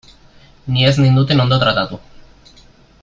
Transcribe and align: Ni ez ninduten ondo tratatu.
Ni 0.75 0.87
ez 0.87 0.93
ninduten 1.01 1.43
ondo 1.45 1.61
tratatu. 1.65 2.01